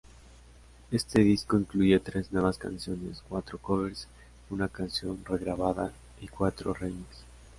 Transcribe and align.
Este 0.89 1.21
disco 1.23 1.59
incluye 1.59 1.99
tres 1.99 2.31
nuevas 2.33 2.57
canciones, 2.57 3.21
cuatro 3.29 3.59
covers, 3.59 4.07
una 4.49 4.67
canción 4.67 5.23
re-grabada 5.23 5.93
y 6.19 6.27
cuatro 6.27 6.73
re-mix. 6.73 7.23